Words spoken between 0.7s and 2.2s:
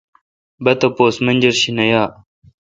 تاپوس منجرشی نہ یا۔